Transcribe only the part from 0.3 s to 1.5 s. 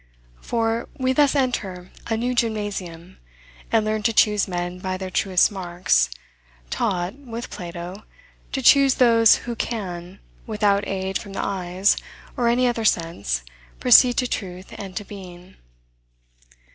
For, we thus